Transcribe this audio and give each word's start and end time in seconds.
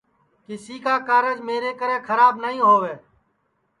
کہ 0.45 0.47
کیسی 0.47 0.77
کا 0.85 0.95
کارج 1.07 1.37
میری 1.47 1.71
کرے 1.79 1.97
کھراب 2.07 2.33
نائی 2.41 2.59
ہؤے 2.69 2.93